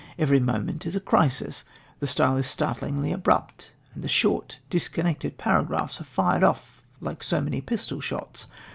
[0.17, 1.63] Every moment is a crisis.
[1.99, 7.39] The style is startlingly abrupt, and the short, disconnected paragraphs are fired off like so
[7.39, 8.47] many pistol shots.